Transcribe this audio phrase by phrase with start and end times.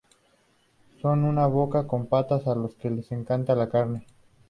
[0.99, 4.07] Son una boca con patas a los que les encanta la carne.